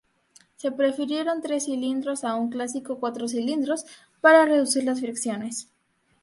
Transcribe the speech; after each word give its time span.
Se 0.55 0.71
prefirieron 0.71 1.43
tres 1.43 1.65
cilindros 1.65 2.23
a 2.23 2.33
un 2.33 2.49
clásico 2.49 2.99
cuatro 2.99 3.27
cilindros 3.27 3.85
para 4.19 4.45
reducir 4.45 4.83
las 4.83 4.99
fricciones. 4.99 5.69